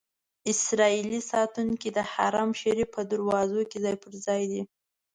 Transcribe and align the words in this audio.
اسرائیلي 0.51 1.21
ساتونکي 1.31 1.89
د 1.97 1.99
حرم 2.11 2.49
شریف 2.61 2.89
په 2.95 3.01
دروازو 3.11 3.61
کې 3.69 3.77
ځای 3.85 3.95
پر 4.03 4.13
ځای 4.25 4.43
دي. 4.51 4.61